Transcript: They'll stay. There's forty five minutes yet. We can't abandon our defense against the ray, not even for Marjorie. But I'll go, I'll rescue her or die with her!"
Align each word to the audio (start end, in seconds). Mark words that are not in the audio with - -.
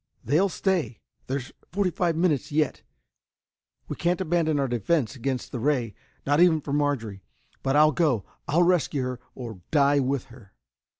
They'll 0.23 0.49
stay. 0.49 0.99
There's 1.27 1.51
forty 1.71 1.91
five 1.91 2.15
minutes 2.15 2.51
yet. 2.51 2.81
We 3.87 3.95
can't 3.95 4.19
abandon 4.19 4.59
our 4.59 4.67
defense 4.67 5.15
against 5.15 5.51
the 5.51 5.59
ray, 5.59 5.93
not 6.25 6.39
even 6.39 6.59
for 6.59 6.73
Marjorie. 6.73 7.21
But 7.61 7.75
I'll 7.75 7.91
go, 7.91 8.25
I'll 8.47 8.63
rescue 8.63 9.03
her 9.03 9.19
or 9.35 9.61
die 9.69 9.99
with 9.99 10.23
her!" 10.33 10.53